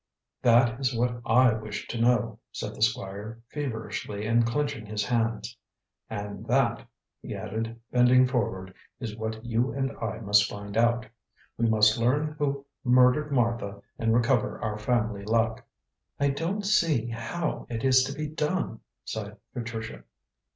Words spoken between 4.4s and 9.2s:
clenching his hands. "And that," he added, bending forward, "is